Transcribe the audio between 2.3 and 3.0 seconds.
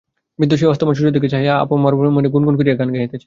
গুন গুন করিয়া গান